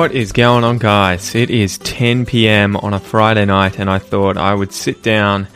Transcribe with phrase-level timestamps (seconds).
[0.00, 1.34] What is going on, guys?
[1.34, 5.46] It is 10 pm on a Friday night, and I thought I would sit down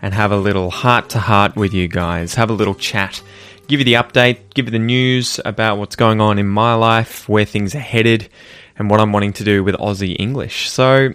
[0.00, 3.22] and have a little heart to heart with you guys, have a little chat,
[3.68, 7.28] give you the update, give you the news about what's going on in my life,
[7.28, 8.30] where things are headed,
[8.78, 10.70] and what I'm wanting to do with Aussie English.
[10.70, 11.10] So,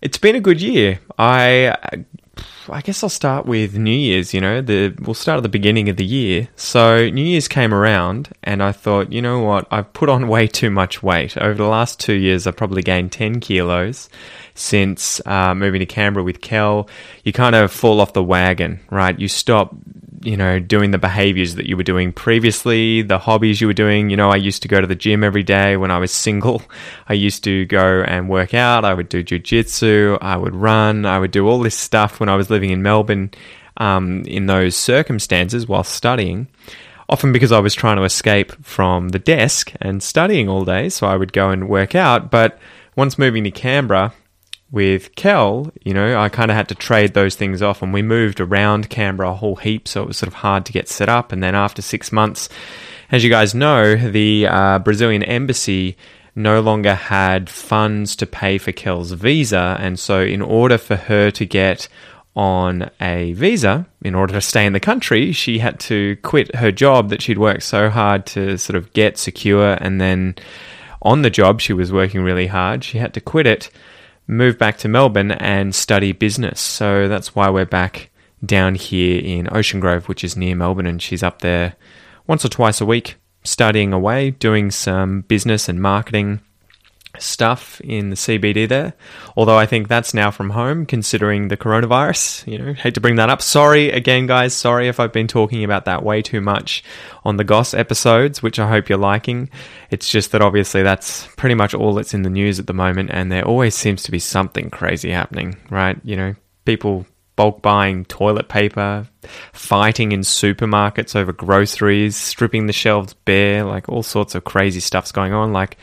[0.00, 1.00] it's been a good year.
[1.18, 1.76] I
[2.68, 4.32] I guess I'll start with New Year's.
[4.32, 6.48] You know, the we'll start at the beginning of the year.
[6.56, 9.66] So New Year's came around, and I thought, you know what?
[9.70, 12.46] I've put on way too much weight over the last two years.
[12.46, 14.08] I've probably gained ten kilos
[14.54, 16.88] since uh, moving to Canberra with Kel.
[17.24, 19.18] You kind of fall off the wagon, right?
[19.18, 19.74] You stop
[20.24, 24.08] you know, doing the behaviors that you were doing previously, the hobbies you were doing.
[24.10, 26.62] You know, I used to go to the gym every day when I was single.
[27.08, 28.84] I used to go and work out.
[28.84, 30.18] I would do jujitsu.
[30.20, 31.04] I would run.
[31.06, 33.30] I would do all this stuff when I was living in Melbourne
[33.76, 36.48] um, in those circumstances while studying.
[37.08, 40.88] Often because I was trying to escape from the desk and studying all day.
[40.88, 42.30] So I would go and work out.
[42.30, 42.58] But
[42.96, 44.14] once moving to Canberra,
[44.70, 48.02] with Kel, you know, I kind of had to trade those things off, and we
[48.02, 51.08] moved around Canberra a whole heap, so it was sort of hard to get set
[51.08, 51.32] up.
[51.32, 52.48] And then after six months,
[53.10, 55.96] as you guys know, the uh, Brazilian embassy
[56.34, 61.30] no longer had funds to pay for Kel's visa, and so in order for her
[61.30, 61.88] to get
[62.34, 66.72] on a visa, in order to stay in the country, she had to quit her
[66.72, 70.34] job that she'd worked so hard to sort of get secure, and then
[71.02, 72.82] on the job she was working really hard.
[72.82, 73.70] She had to quit it
[74.26, 76.60] move back to Melbourne and study business.
[76.60, 78.10] So that's why we're back
[78.44, 81.76] down here in Ocean Grove, which is near Melbourne, and she's up there
[82.26, 86.40] once or twice a week studying away, doing some business and marketing
[87.18, 88.94] stuff in the CBD there.
[89.36, 92.46] Although I think that's now from home, considering the coronavirus.
[92.50, 93.42] You know, hate to bring that up.
[93.42, 94.54] Sorry again, guys.
[94.54, 96.84] Sorry if I've been talking about that way too much
[97.24, 99.50] on the Goss episodes, which I hope you're liking.
[99.90, 103.10] It's just that obviously that's pretty much all that's in the news at the moment,
[103.12, 105.98] and there always seems to be something crazy happening, right?
[106.04, 106.34] You know,
[106.64, 107.06] people
[107.36, 109.08] bulk buying toilet paper,
[109.52, 115.12] fighting in supermarkets over groceries, stripping the shelves bare, like all sorts of crazy stuff's
[115.12, 115.52] going on.
[115.52, 115.76] Like,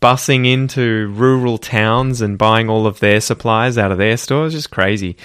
[0.00, 4.52] bussing into rural towns and buying all of their supplies out of their stores.
[4.52, 5.16] Just crazy.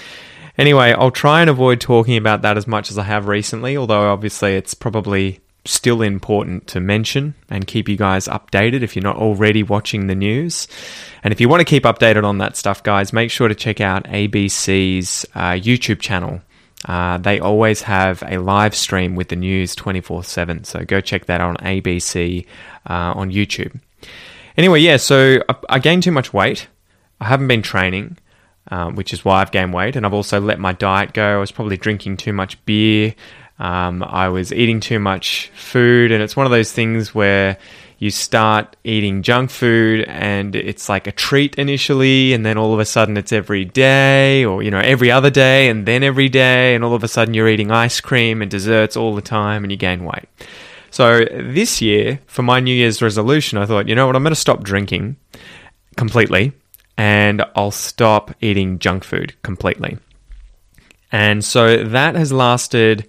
[0.57, 4.12] Anyway, I'll try and avoid talking about that as much as I have recently, although
[4.12, 9.16] obviously it's probably still important to mention and keep you guys updated if you're not
[9.16, 10.68] already watching the news.
[11.23, 13.79] And if you want to keep updated on that stuff, guys, make sure to check
[13.79, 16.41] out ABC's uh, YouTube channel.
[16.85, 20.63] Uh, they always have a live stream with the news 24 7.
[20.63, 22.45] So go check that on ABC
[22.89, 23.79] uh, on YouTube.
[24.57, 26.67] Anyway, yeah, so I, I gained too much weight.
[27.19, 28.17] I haven't been training,
[28.69, 29.95] um, which is why I've gained weight.
[29.95, 31.38] And I've also let my diet go.
[31.38, 33.16] I was probably drinking too much beer.
[33.59, 36.12] Um, I was eating too much food.
[36.12, 37.57] And it's one of those things where
[38.01, 42.79] you start eating junk food and it's like a treat initially and then all of
[42.79, 46.73] a sudden it's every day or you know every other day and then every day
[46.73, 49.72] and all of a sudden you're eating ice cream and desserts all the time and
[49.72, 50.28] you gain weight
[50.91, 54.31] so this year, for my New Year's resolution, I thought, you know what, I'm going
[54.31, 55.16] to stop drinking
[55.96, 56.53] completely
[56.97, 59.97] and I'll stop eating junk food completely.
[61.12, 63.07] And so that has lasted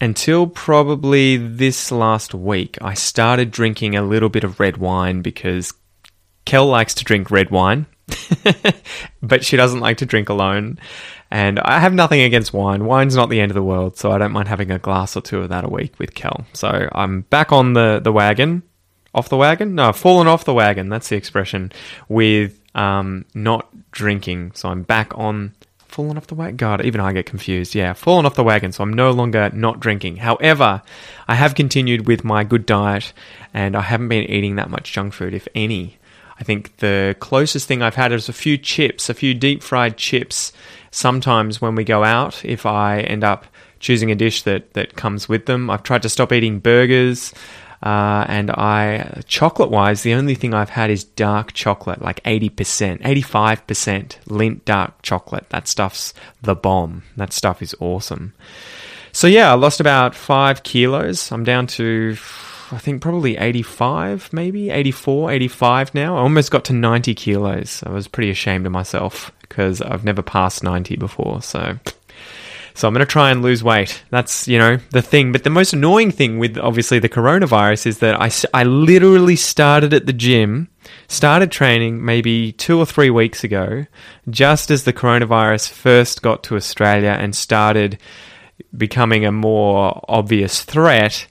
[0.00, 2.78] until probably this last week.
[2.80, 5.72] I started drinking a little bit of red wine because
[6.44, 7.86] Kel likes to drink red wine,
[9.22, 10.78] but she doesn't like to drink alone.
[11.34, 12.84] And I have nothing against wine.
[12.84, 15.20] Wine's not the end of the world, so I don't mind having a glass or
[15.20, 16.46] two of that a week with Kel.
[16.52, 18.62] So I'm back on the, the wagon.
[19.12, 19.74] Off the wagon?
[19.74, 20.88] No, I've fallen off the wagon.
[20.90, 21.72] That's the expression.
[22.08, 24.52] With um, not drinking.
[24.54, 25.56] So I'm back on
[25.88, 26.54] fallen off the wagon.
[26.54, 27.74] God, even I get confused.
[27.74, 28.70] Yeah, fallen off the wagon.
[28.70, 30.18] So I'm no longer not drinking.
[30.18, 30.82] However,
[31.26, 33.12] I have continued with my good diet
[33.52, 35.98] and I haven't been eating that much junk food, if any.
[36.38, 39.96] I think the closest thing I've had is a few chips, a few deep fried
[39.96, 40.52] chips
[40.94, 43.46] sometimes when we go out, if I end up
[43.80, 47.34] choosing a dish that, that comes with them, I've tried to stop eating burgers.
[47.82, 53.02] Uh, and I, chocolate wise, the only thing I've had is dark chocolate, like 80%,
[53.02, 55.50] 85% Lindt dark chocolate.
[55.50, 57.02] That stuff's the bomb.
[57.16, 58.32] That stuff is awesome.
[59.12, 61.30] So, yeah, I lost about five kilos.
[61.30, 62.16] I'm down to,
[62.74, 66.16] I think, probably 85, maybe 84, 85 now.
[66.16, 67.84] I almost got to 90 kilos.
[67.86, 71.40] I was pretty ashamed of myself because I've never passed 90 before.
[71.40, 71.78] So,
[72.74, 74.02] so I'm going to try and lose weight.
[74.10, 75.30] That's, you know, the thing.
[75.30, 79.94] But the most annoying thing with obviously the coronavirus is that I, I literally started
[79.94, 80.68] at the gym,
[81.06, 83.86] started training maybe two or three weeks ago,
[84.28, 87.98] just as the coronavirus first got to Australia and started
[88.76, 91.28] becoming a more obvious threat.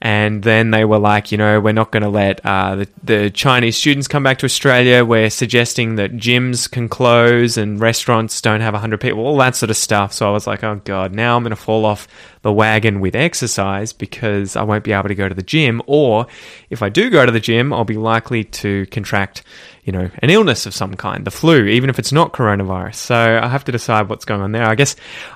[0.00, 3.30] And then they were like, you know, we're not going to let uh, the, the
[3.30, 5.04] Chinese students come back to Australia.
[5.04, 9.70] We're suggesting that gyms can close and restaurants don't have 100 people, all that sort
[9.70, 10.12] of stuff.
[10.12, 12.06] So I was like, oh God, now I'm going to fall off
[12.42, 15.82] the wagon with exercise because I won't be able to go to the gym.
[15.86, 16.28] Or
[16.70, 19.42] if I do go to the gym, I'll be likely to contract,
[19.82, 22.94] you know, an illness of some kind, the flu, even if it's not coronavirus.
[22.94, 24.64] So I have to decide what's going on there.
[24.64, 24.94] I guess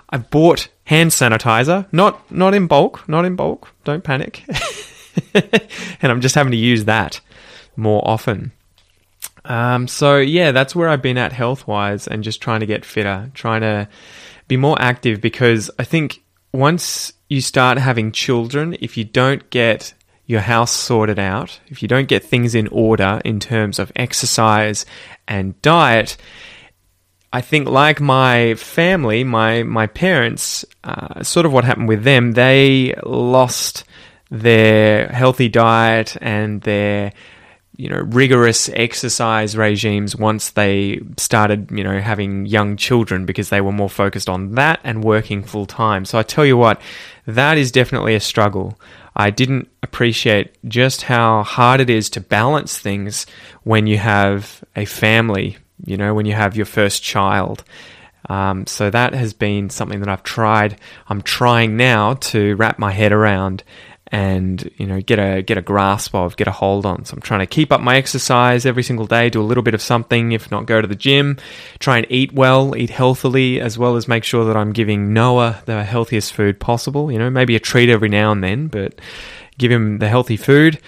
[0.08, 3.72] I've bought hand sanitizer, not not in bulk, not in bulk.
[3.84, 4.44] Don't panic.
[5.34, 7.20] and I'm just having to use that
[7.76, 8.52] more often.
[9.46, 12.84] Um, so yeah, that's where I've been at health wise, and just trying to get
[12.84, 13.88] fitter, trying to
[14.48, 16.22] be more active because I think
[16.52, 19.94] once you start having children, if you don't get
[20.26, 24.84] your house sorted out, if you don't get things in order in terms of exercise
[25.26, 26.18] and diet,
[27.32, 32.32] I think like my family, my my parents, uh, sort of what happened with them,
[32.32, 33.84] they lost
[34.30, 37.12] their healthy diet and their
[37.76, 43.62] you know rigorous exercise regimes once they started you know having young children because they
[43.62, 46.80] were more focused on that and working full time so i tell you what
[47.26, 48.78] that is definitely a struggle.
[49.14, 53.26] I didn't appreciate just how hard it is to balance things
[53.62, 57.64] when you have a family you know when you have your first child
[58.28, 60.78] um, so that has been something that I've tried.
[61.08, 63.64] I'm trying now to wrap my head around
[64.14, 67.04] and you know get a get a grasp of, get a hold on.
[67.04, 69.74] So I'm trying to keep up my exercise every single day, do a little bit
[69.74, 71.38] of something, if not go to the gym,
[71.78, 75.62] try and eat well, eat healthily, as well as make sure that I'm giving Noah
[75.64, 77.10] the healthiest food possible.
[77.10, 79.00] You know, maybe a treat every now and then, but
[79.58, 80.78] give him the healthy food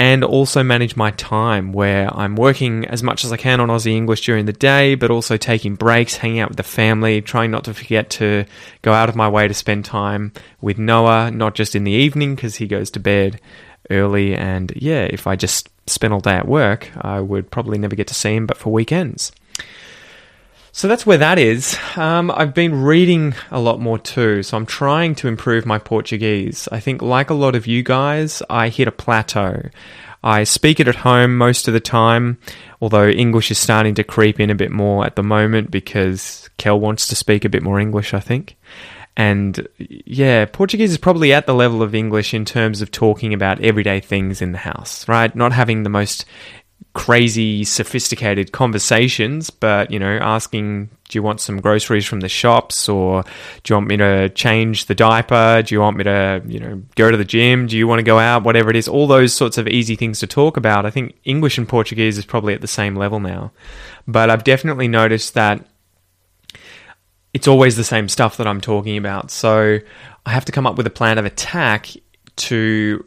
[0.00, 3.92] and also manage my time where I'm working as much as I can on Aussie
[3.92, 7.64] English during the day, but also taking breaks, hanging out with the family, trying not
[7.64, 8.46] to forget to
[8.80, 10.32] go out of my way to spend time
[10.62, 13.42] with Noah, not just in the evening because he goes to bed
[13.90, 14.34] early.
[14.34, 18.06] And yeah, if I just spent all day at work, I would probably never get
[18.06, 19.32] to see him, but for weekends.
[20.72, 21.76] So that's where that is.
[21.96, 26.68] Um, I've been reading a lot more too, so I'm trying to improve my Portuguese.
[26.70, 29.68] I think, like a lot of you guys, I hit a plateau.
[30.22, 32.38] I speak it at home most of the time,
[32.80, 36.78] although English is starting to creep in a bit more at the moment because Kel
[36.78, 38.56] wants to speak a bit more English, I think.
[39.16, 43.60] And yeah, Portuguese is probably at the level of English in terms of talking about
[43.60, 45.34] everyday things in the house, right?
[45.34, 46.24] Not having the most
[46.92, 52.88] crazy sophisticated conversations but you know asking do you want some groceries from the shops
[52.88, 55.60] or do you want me to change the diaper?
[55.60, 57.66] Do you want me to you know go to the gym?
[57.66, 58.44] Do you want to go out?
[58.44, 60.86] Whatever it is all those sorts of easy things to talk about.
[60.86, 63.52] I think english and portuguese is probably at the same level now.
[64.06, 65.66] But i've definitely noticed that
[67.34, 69.30] it's always the same stuff that i'm talking about.
[69.30, 69.78] So
[70.24, 71.88] i have to come up with a plan of attack
[72.36, 73.04] to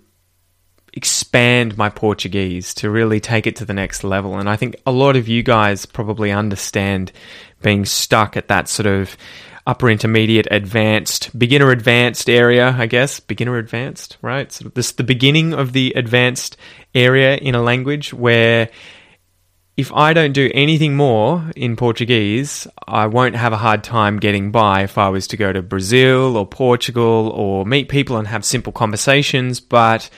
[0.93, 4.37] expand my Portuguese to really take it to the next level.
[4.37, 7.11] And I think a lot of you guys probably understand
[7.61, 9.17] being stuck at that sort of
[9.65, 13.21] upper intermediate advanced beginner advanced area i guess.
[13.21, 14.51] Beginner advanced right?
[14.51, 16.57] So this the beginning of the advanced
[16.93, 18.69] area in a language where
[19.77, 24.51] if i don't do anything more in portuguese i won't have a hard time getting
[24.51, 28.45] by if i was to go to brazil or portugal or meet people and have
[28.45, 29.59] simple conversations.
[29.59, 30.09] But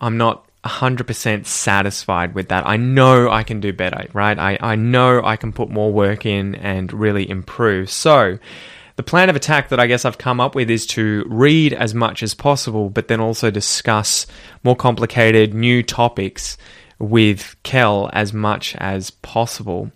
[0.00, 2.66] I'm not 100% satisfied with that.
[2.66, 4.38] I know I can do better, right?
[4.38, 7.90] I, I know I can put more work in and really improve.
[7.90, 8.38] So,
[8.96, 11.94] the plan of attack that I guess I've come up with is to read as
[11.94, 14.26] much as possible, but then also discuss
[14.64, 16.56] more complicated new topics
[16.98, 19.92] with Kel as much as possible.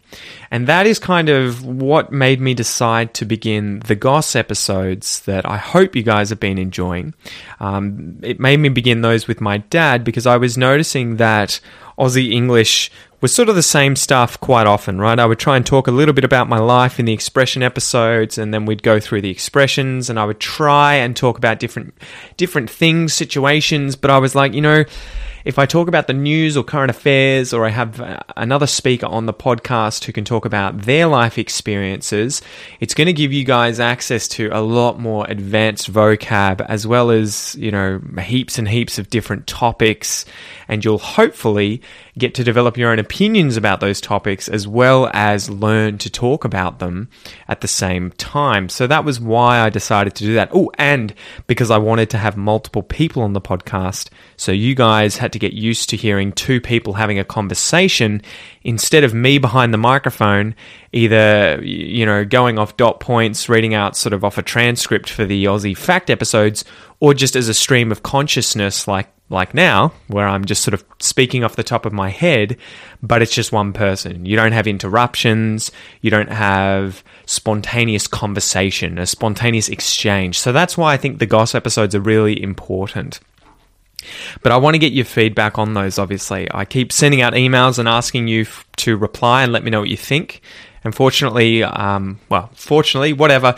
[0.50, 5.46] And that is kind of what made me decide to begin the Goss episodes that
[5.46, 7.14] I hope you guys have been enjoying.
[7.60, 11.60] Um, it made me begin those with my dad because I was noticing that
[11.98, 12.90] Aussie English
[13.20, 15.18] was sort of the same stuff quite often, right?
[15.18, 18.38] I would try and talk a little bit about my life in the expression episodes,
[18.38, 21.94] and then we'd go through the expressions, and I would try and talk about different
[22.38, 23.96] different things, situations.
[23.96, 24.84] But I was like, you know,
[25.44, 29.06] if I talk about the news or current affairs, or I have uh, another speaker
[29.06, 32.42] on the podcast who can talk about their life experiences,
[32.80, 37.10] it's going to give you guys access to a lot more advanced vocab as well
[37.10, 40.24] as, you know, heaps and heaps of different topics.
[40.68, 41.82] And you'll hopefully
[42.18, 46.44] get to develop your own opinions about those topics as well as learn to talk
[46.44, 47.08] about them
[47.48, 48.68] at the same time.
[48.68, 50.50] So that was why I decided to do that.
[50.52, 51.14] Oh, and
[51.46, 54.10] because I wanted to have multiple people on the podcast.
[54.36, 58.22] So you guys had to get used to hearing two people having a conversation
[58.62, 60.54] instead of me behind the microphone,
[60.92, 65.24] either, you know, going off dot points, reading out sort of off a transcript for
[65.24, 66.64] the Aussie fact episodes,
[66.98, 70.84] or just as a stream of consciousness like like now, where I'm just sort of
[70.98, 72.56] speaking off the top of my head,
[73.00, 74.26] but it's just one person.
[74.26, 75.70] You don't have interruptions,
[76.02, 80.38] you don't have spontaneous conversation, a spontaneous exchange.
[80.38, 83.20] So that's why I think the Goss episodes are really important.
[84.42, 86.48] But I want to get your feedback on those, obviously.
[86.52, 89.80] I keep sending out emails and asking you f- to reply and let me know
[89.80, 90.40] what you think.
[90.84, 93.54] Unfortunately, um, well, fortunately, whatever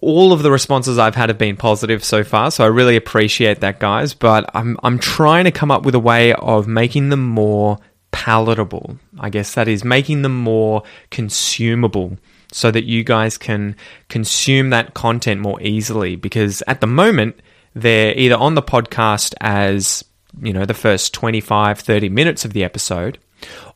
[0.00, 3.60] all of the responses I've had have been positive so far, so I really appreciate
[3.60, 4.14] that, guys.
[4.14, 7.78] But I'm I'm trying to come up with a way of making them more
[8.10, 8.98] palatable.
[9.20, 12.16] I guess that is making them more consumable
[12.52, 13.76] so that you guys can
[14.08, 17.38] consume that content more easily because at the moment
[17.74, 20.04] they're either on the podcast as
[20.42, 23.18] you know the first 25 30 minutes of the episode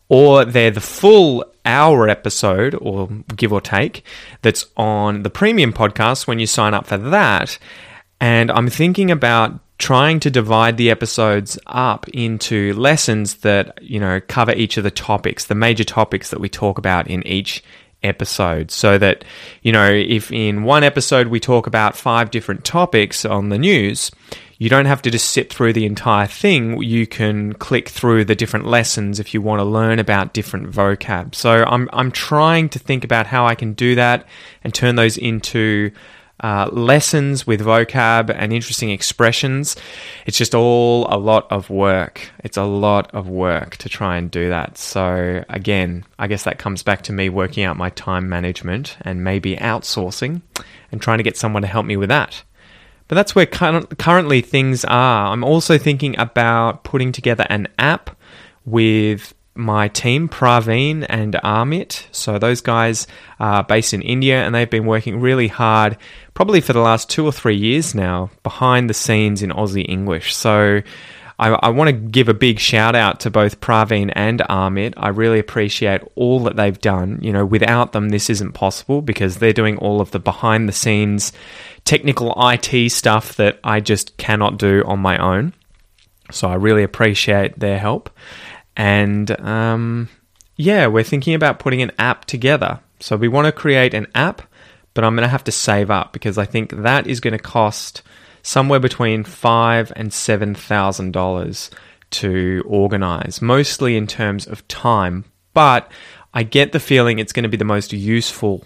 [0.09, 4.05] or they're the full hour episode, or give or take,
[4.43, 7.59] that's on the premium podcast when you sign up for that.
[8.21, 14.21] And I'm thinking about trying to divide the episodes up into lessons that, you know,
[14.29, 17.65] cover each of the topics, the major topics that we talk about in each
[18.03, 18.71] episode.
[18.71, 19.25] So that,
[19.63, 24.11] you know, if in one episode we talk about five different topics on the news,
[24.61, 26.83] you don't have to just sit through the entire thing.
[26.83, 31.35] You can click through the different lessons if you want to learn about different vocab.
[31.35, 34.27] So I'm I'm trying to think about how I can do that
[34.63, 35.93] and turn those into
[36.41, 39.77] uh, lessons with vocab and interesting expressions.
[40.27, 42.31] It's just all a lot of work.
[42.45, 44.77] It's a lot of work to try and do that.
[44.77, 49.25] So, again, I guess that comes back to me working out my time management and
[49.25, 50.43] maybe outsourcing
[50.93, 52.43] and trying to get someone to help me with that.
[53.11, 55.33] But that's where currently things are.
[55.33, 58.17] I'm also thinking about putting together an app
[58.65, 62.07] with my team, Praveen and Amit.
[62.13, 63.09] So those guys
[63.41, 65.97] are based in India and they've been working really hard,
[66.35, 70.33] probably for the last two or three years now, behind the scenes in Aussie English.
[70.33, 70.81] So
[71.41, 74.93] I, I want to give a big shout out to both Praveen and Amit.
[74.99, 77.19] I really appreciate all that they've done.
[77.23, 80.73] You know, without them, this isn't possible because they're doing all of the behind the
[80.73, 81.33] scenes
[81.87, 85.55] technical IT stuff that I just cannot do on my own.
[86.31, 88.11] So I really appreciate their help.
[88.77, 90.11] And um,
[90.57, 92.81] yeah, we're thinking about putting an app together.
[93.01, 94.43] So we want to create an app,
[94.93, 97.43] but I'm going to have to save up because I think that is going to
[97.43, 98.03] cost
[98.43, 101.71] somewhere between five and seven thousand dollars
[102.11, 105.25] to organize, mostly in terms of time.
[105.55, 105.91] But
[106.35, 108.65] I get the feeling it's going to be the most useful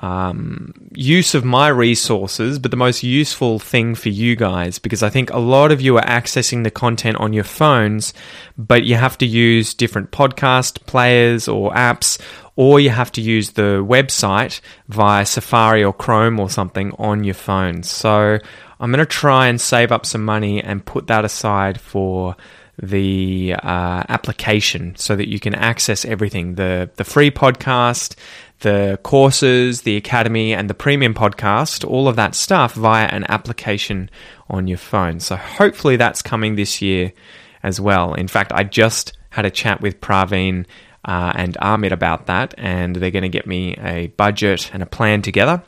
[0.00, 5.10] um, use of my resources, but the most useful thing for you guys because I
[5.10, 8.12] think a lot of you are accessing the content on your phones,
[8.58, 12.20] but you have to use different podcast players or apps,
[12.56, 17.34] or you have to use the website via Safari or Chrome or something on your
[17.34, 17.84] phone.
[17.84, 18.38] So
[18.84, 22.36] I'm going to try and save up some money and put that aside for
[22.76, 26.56] the uh, application so that you can access everything.
[26.56, 28.14] The the free podcast
[28.60, 34.10] the courses the academy and the premium podcast all of that stuff via an application
[34.50, 35.18] on your phone.
[35.18, 37.14] So hopefully that's coming this year
[37.62, 38.12] as well.
[38.12, 40.66] In fact i just had a chat with praveen
[41.06, 44.86] uh, and amit about that and they're going to get me a budget and a
[44.86, 45.62] plan together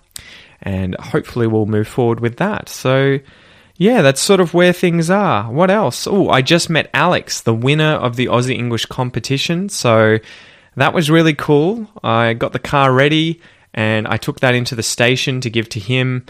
[0.62, 2.68] and hopefully we'll move forward with that.
[2.68, 3.18] So,
[3.76, 5.50] yeah, that's sort of where things are.
[5.50, 6.06] What else?
[6.06, 9.68] Oh, I just met Alex, the winner of the Aussie English competition.
[9.68, 10.18] So,
[10.76, 11.88] that was really cool.
[12.02, 13.40] I got the car ready
[13.74, 16.24] and I took that into the station to give to him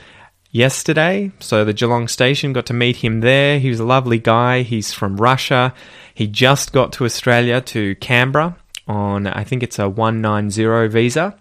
[0.50, 1.32] yesterday.
[1.40, 3.58] So, the Geelong station got to meet him there.
[3.58, 4.62] He was a lovely guy.
[4.62, 5.72] He's from Russia.
[6.14, 8.56] He just got to Australia to Canberra
[8.88, 11.38] on, I think it's a 190 visa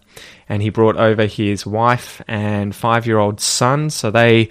[0.47, 3.89] and he brought over his wife and five year old son.
[3.89, 4.49] So they,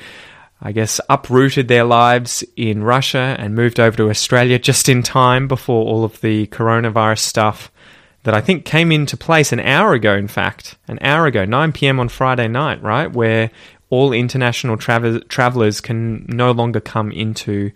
[0.61, 5.49] I guess, uprooted their lives in Russia and moved over to Australia just in time
[5.49, 7.71] before all of the coronavirus stuff
[8.25, 11.73] that I think came into place an hour ago, in fact, an hour ago, 9
[11.73, 12.01] p.m.
[12.01, 13.13] on Friday night, right?
[13.13, 13.51] Where
[13.91, 17.71] all international tra- travelers can no longer come into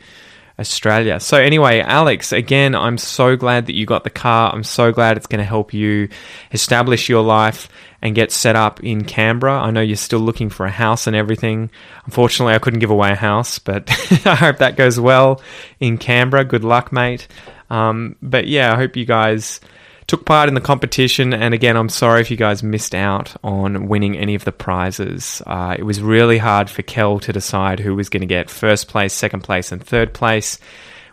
[0.58, 1.20] Australia.
[1.20, 4.52] So, anyway, Alex, again, I'm so glad that you got the car.
[4.52, 6.08] I'm so glad it's going to help you
[6.52, 7.68] establish your life
[8.00, 9.60] and get set up in Canberra.
[9.60, 11.70] I know you're still looking for a house and everything.
[12.04, 13.90] Unfortunately, I couldn't give away a house, but
[14.24, 15.42] I hope that goes well
[15.80, 16.44] in Canberra.
[16.44, 17.26] Good luck, mate.
[17.70, 19.60] Um, but yeah, I hope you guys
[20.08, 21.32] took part in the competition.
[21.32, 25.42] And again, I'm sorry if you guys missed out on winning any of the prizes.
[25.46, 28.88] Uh, it was really hard for Kel to decide who was going to get first
[28.88, 30.58] place, second place, and third place.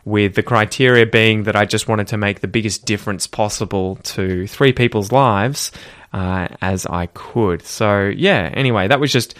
[0.06, 4.46] With the criteria being that I just wanted to make the biggest difference possible to
[4.46, 5.72] three people's lives
[6.14, 7.64] uh, as I could.
[7.64, 9.34] So, yeah, anyway, that was just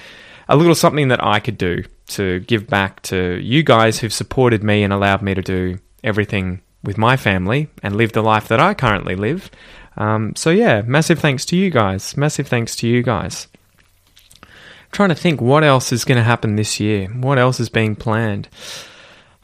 [0.50, 4.64] a little something that I could do to give back to you guys who've supported
[4.64, 8.60] me and allowed me to do everything with my family and live the life that
[8.60, 9.52] I currently live.
[9.98, 12.16] Um, so, yeah, massive thanks to you guys.
[12.18, 13.48] Massive thanks to you guys.
[14.42, 14.50] I'm
[14.92, 17.08] trying to think what else is going to happen this year.
[17.08, 18.48] What else is being planned?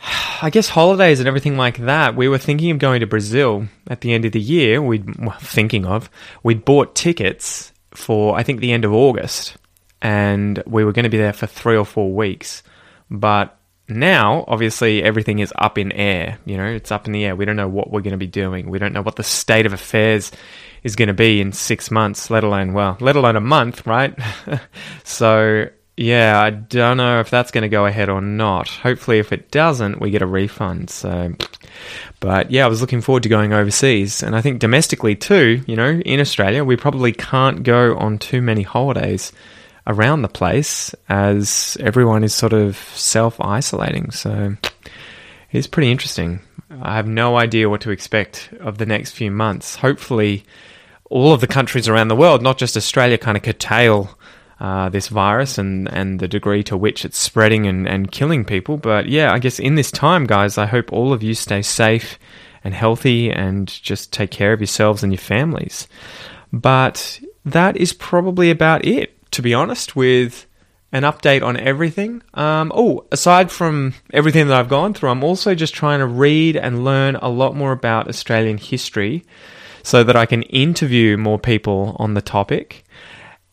[0.42, 2.16] I guess holidays and everything like that.
[2.16, 4.82] We were thinking of going to Brazil at the end of the year.
[4.82, 6.10] We'd well, thinking of
[6.44, 9.58] we'd bought tickets for I think the end of August,
[10.02, 12.64] and we were going to be there for three or four weeks.
[13.10, 13.58] But
[13.92, 16.40] now, obviously, everything is up in air.
[16.46, 17.36] You know, it's up in the air.
[17.36, 18.70] We don't know what we're going to be doing.
[18.70, 20.32] We don't know what the state of affairs
[20.84, 24.18] is going to be in six months, let alone well, let alone a month, right?
[25.04, 25.68] so
[25.98, 28.70] yeah, I don't know if that's going to go ahead or not.
[28.70, 30.90] Hopefully, if it doesn't, we get a refund.
[30.90, 31.34] So,
[32.20, 35.64] but yeah, I was looking forward to going overseas, and I think domestically too.
[35.68, 39.32] You know, in Australia, we probably can't go on too many holidays
[39.88, 44.12] around the place as everyone is sort of self isolating.
[44.12, 44.56] So,
[45.52, 46.40] it's pretty interesting.
[46.82, 49.76] I have no idea what to expect of the next few months.
[49.76, 50.46] Hopefully,
[51.10, 54.18] all of the countries around the world, not just Australia, kind of curtail
[54.62, 58.78] uh, this virus and, and the degree to which it's spreading and, and killing people.
[58.78, 62.20] But yeah, I guess in this time, guys, I hope all of you stay safe
[62.64, 65.88] and healthy and just take care of yourselves and your families.
[66.54, 70.46] But that is probably about it, to be honest, with
[70.92, 72.22] an update on everything.
[72.34, 76.58] Um, oh, aside from everything that I've gone through, I'm also just trying to read
[76.58, 79.24] and learn a lot more about Australian history
[79.84, 82.84] so that I can interview more people on the topic.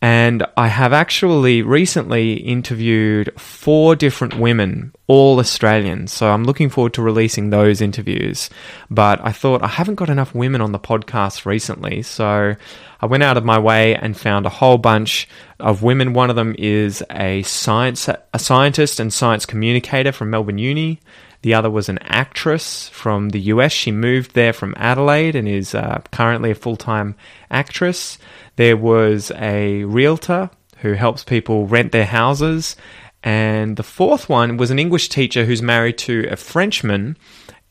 [0.00, 6.12] And I have actually recently interviewed four different women, all Australians.
[6.12, 8.48] So I'm looking forward to releasing those interviews.
[8.90, 12.02] But I thought I haven't got enough women on the podcast recently.
[12.02, 12.54] So
[13.00, 16.12] I went out of my way and found a whole bunch of women.
[16.12, 21.00] One of them is a science, a scientist and science communicator from Melbourne Uni.
[21.42, 23.72] The other was an actress from the US.
[23.72, 27.14] She moved there from Adelaide and is uh, currently a full time
[27.50, 28.18] actress.
[28.56, 32.76] There was a realtor who helps people rent their houses.
[33.22, 37.16] And the fourth one was an English teacher who's married to a Frenchman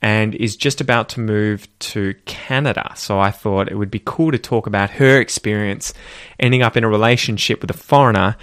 [0.02, 2.92] and is just about to move to Canada.
[2.96, 5.94] So I thought it would be cool to talk about her experience
[6.40, 8.36] ending up in a relationship with a foreigner,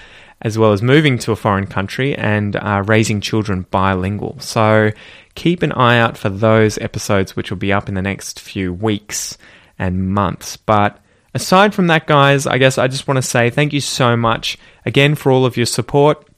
[0.44, 4.38] as well as moving to a foreign country and uh, raising children bilingual.
[4.40, 4.92] So
[5.34, 8.72] keep an eye out for those episodes, which will be up in the next few
[8.72, 9.38] weeks
[9.78, 10.58] and months.
[10.58, 11.00] But
[11.32, 14.58] aside from that, guys, I guess I just want to say thank you so much
[14.84, 16.28] again for all of your support.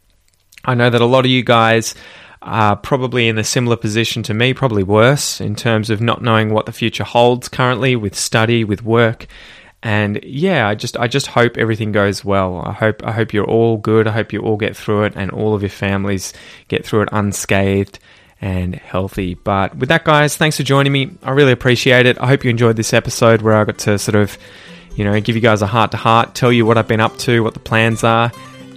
[0.64, 1.94] I know that a lot of you guys
[2.42, 6.50] are probably in a similar position to me, probably worse, in terms of not knowing
[6.50, 9.26] what the future holds currently with study, with work.
[9.87, 12.61] And yeah, I just I just hope everything goes well.
[12.64, 14.09] I hope I hope you're all good.
[14.09, 16.33] I hope you all get through it and all of your families
[16.66, 18.01] get through it unscathed
[18.40, 19.35] and healthy.
[19.35, 21.12] But with that guys, thanks for joining me.
[21.22, 22.20] I really appreciate it.
[22.20, 24.37] I hope you enjoyed this episode where I got to sort of
[24.96, 27.16] you know, give you guys a heart to heart, tell you what I've been up
[27.18, 28.33] to, what the plans are,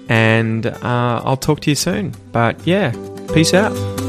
[0.09, 2.13] and uh, I'll talk to you soon.
[2.31, 2.91] But yeah,
[3.33, 4.08] peace out.